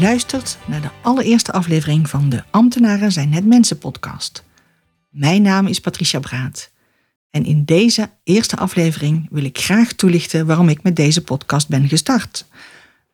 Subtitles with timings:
[0.00, 4.44] Luistert naar de allereerste aflevering van de Ambtenaren zijn net mensen podcast.
[5.10, 6.70] Mijn naam is Patricia Braat.
[7.30, 11.88] En in deze eerste aflevering wil ik graag toelichten waarom ik met deze podcast ben
[11.88, 12.46] gestart.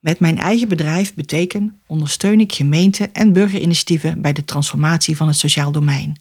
[0.00, 5.36] Met mijn eigen bedrijf Beteken ondersteun ik gemeenten en burgerinitiatieven bij de transformatie van het
[5.36, 6.20] sociaal domein.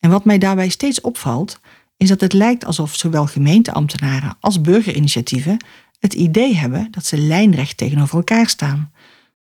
[0.00, 1.60] En wat mij daarbij steeds opvalt,
[1.96, 5.64] is dat het lijkt alsof zowel gemeenteambtenaren als burgerinitiatieven
[5.98, 8.90] het idee hebben dat ze lijnrecht tegenover elkaar staan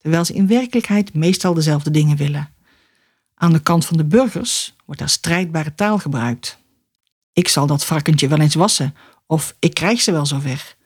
[0.02, 2.50] terwijl ze in werkelijkheid meestal dezelfde dingen willen.
[3.34, 6.58] Aan de kant van de burgers wordt er strijdbare taal gebruikt.
[7.32, 8.94] Ik zal dat varkentje wel eens wassen,
[9.26, 10.76] of ik krijg ze wel zover.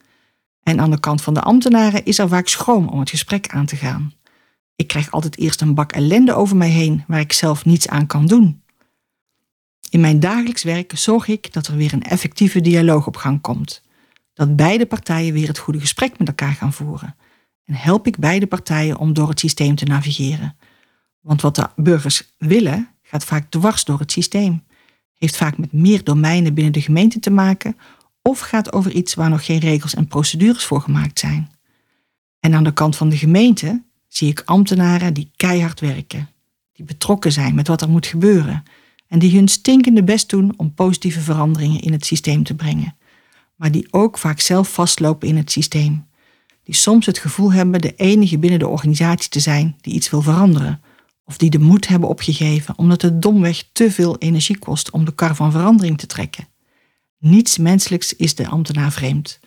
[0.62, 3.66] En aan de kant van de ambtenaren is er vaak schroom om het gesprek aan
[3.66, 4.12] te gaan.
[4.76, 8.06] Ik krijg altijd eerst een bak ellende over mij heen waar ik zelf niets aan
[8.06, 8.62] kan doen.
[9.90, 13.82] In mijn dagelijks werk zorg ik dat er weer een effectieve dialoog op gang komt.
[14.34, 17.16] Dat beide partijen weer het goede gesprek met elkaar gaan voeren
[17.66, 20.56] en help ik beide partijen om door het systeem te navigeren.
[21.20, 24.64] Want wat de burgers willen, gaat vaak dwars door het systeem.
[25.14, 27.76] Heeft vaak met meer domeinen binnen de gemeente te maken
[28.22, 31.50] of gaat over iets waar nog geen regels en procedures voor gemaakt zijn.
[32.40, 36.28] En aan de kant van de gemeente zie ik ambtenaren die keihard werken,
[36.72, 38.62] die betrokken zijn met wat er moet gebeuren
[39.08, 42.96] en die hun stinkende best doen om positieve veranderingen in het systeem te brengen,
[43.54, 46.06] maar die ook vaak zelf vastlopen in het systeem
[46.66, 50.22] die soms het gevoel hebben de enige binnen de organisatie te zijn die iets wil
[50.22, 50.80] veranderen,
[51.24, 55.14] of die de moed hebben opgegeven omdat het domweg te veel energie kost om de
[55.14, 56.48] kar van verandering te trekken.
[57.18, 59.40] Niets menselijks is de ambtenaar vreemd.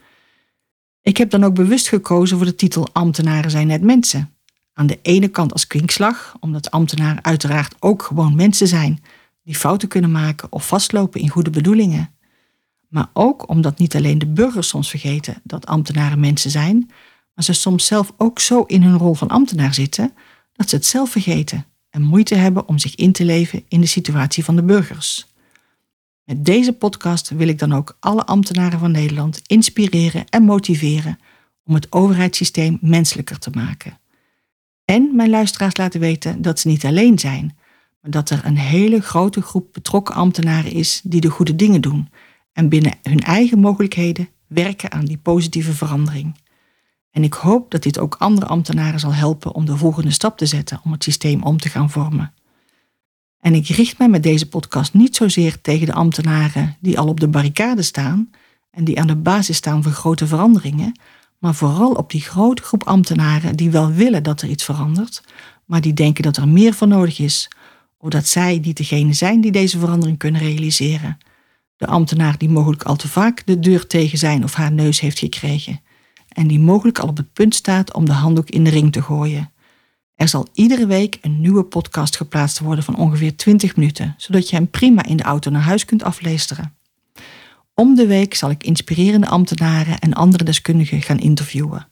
[1.01, 4.33] Ik heb dan ook bewust gekozen voor de titel Ambtenaren zijn net mensen.
[4.73, 9.03] Aan de ene kant als kwinkslag, omdat ambtenaren uiteraard ook gewoon mensen zijn
[9.43, 12.13] die fouten kunnen maken of vastlopen in goede bedoelingen.
[12.89, 16.91] Maar ook omdat niet alleen de burgers soms vergeten dat ambtenaren mensen zijn,
[17.33, 20.13] maar ze soms zelf ook zo in hun rol van ambtenaar zitten
[20.53, 23.87] dat ze het zelf vergeten en moeite hebben om zich in te leven in de
[23.87, 25.27] situatie van de burgers.
[26.23, 31.19] Met deze podcast wil ik dan ook alle ambtenaren van Nederland inspireren en motiveren
[31.63, 33.99] om het overheidssysteem menselijker te maken.
[34.85, 37.57] En mijn luisteraars laten weten dat ze niet alleen zijn,
[38.01, 42.09] maar dat er een hele grote groep betrokken ambtenaren is die de goede dingen doen
[42.53, 46.35] en binnen hun eigen mogelijkheden werken aan die positieve verandering.
[47.11, 50.45] En ik hoop dat dit ook andere ambtenaren zal helpen om de volgende stap te
[50.45, 52.33] zetten om het systeem om te gaan vormen.
[53.39, 57.19] En ik richt mij met deze podcast niet zozeer tegen de ambtenaren die al op
[57.19, 58.29] de barricade staan
[58.71, 60.99] en die aan de basis staan voor grote veranderingen,
[61.37, 65.23] maar vooral op die grote groep ambtenaren die wel willen dat er iets verandert,
[65.65, 67.49] maar die denken dat er meer voor nodig is,
[67.97, 71.17] of dat zij niet degene zijn die deze verandering kunnen realiseren.
[71.79, 75.19] De ambtenaar die mogelijk al te vaak de deur tegen zijn of haar neus heeft
[75.19, 75.81] gekregen
[76.29, 79.01] en die mogelijk al op het punt staat om de handdoek in de ring te
[79.01, 79.51] gooien.
[80.15, 84.55] Er zal iedere week een nieuwe podcast geplaatst worden van ongeveer 20 minuten, zodat je
[84.55, 86.75] hem prima in de auto naar huis kunt afleesteren.
[87.73, 91.87] Om de week zal ik inspirerende ambtenaren en andere deskundigen gaan interviewen,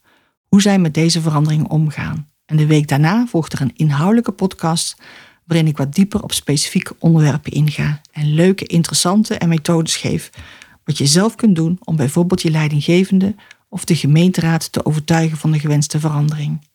[0.47, 2.29] hoe zij met deze veranderingen omgaan.
[2.45, 4.97] En de week daarna volgt er een inhoudelijke podcast
[5.47, 10.29] waarin ik wat dieper op specifieke onderwerpen inga en leuke, interessante en methodes geef
[10.87, 13.35] wat je zelf kunt doen om bijvoorbeeld je leidinggevende
[13.69, 16.67] of de gemeenteraad te overtuigen van de gewenste verandering.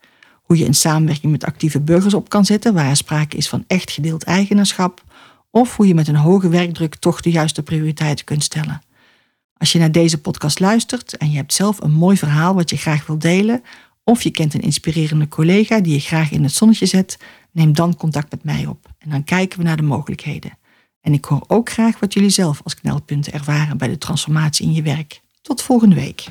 [0.42, 3.64] Hoe je in samenwerking met actieve burgers op kan zetten waar er sprake is van
[3.66, 5.02] echt gedeeld eigenaarschap.
[5.50, 8.82] Of hoe je met een hoge werkdruk toch de juiste prioriteiten kunt stellen.
[9.56, 12.76] Als je naar deze podcast luistert en je hebt zelf een mooi verhaal wat je
[12.76, 13.62] graag wilt delen,
[14.04, 17.18] of je kent een inspirerende collega die je graag in het zonnetje zet,
[17.52, 20.58] neem dan contact met mij op en dan kijken we naar de mogelijkheden.
[21.00, 24.72] En ik hoor ook graag wat jullie zelf als knelpunten ervaren bij de transformatie in
[24.72, 25.20] je werk.
[25.42, 26.24] Tot volgende week.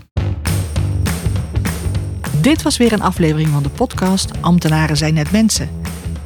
[2.42, 5.70] Dit was weer een aflevering van de podcast Ambtenaren zijn net mensen.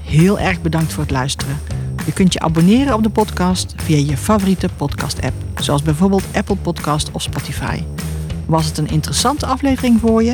[0.02, 1.60] Heel erg bedankt voor het luisteren.
[2.06, 7.12] Je kunt je abonneren op de podcast via je favoriete podcast-app, zoals bijvoorbeeld Apple Podcast
[7.12, 7.84] of Spotify.
[8.46, 10.34] Was het een interessante aflevering voor je?